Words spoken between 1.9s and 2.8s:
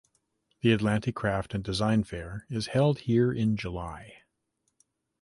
Fair is